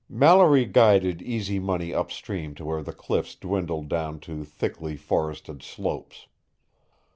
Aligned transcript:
Mallory 0.09 0.65
guided 0.65 1.21
Easy 1.21 1.59
Money 1.59 1.93
upstream 1.93 2.55
to 2.55 2.65
where 2.65 2.81
the 2.81 2.91
cliffs 2.91 3.35
dwindled 3.35 3.87
down 3.87 4.19
to 4.21 4.43
thickly 4.43 4.97
forested 4.97 5.61
slopes. 5.61 6.25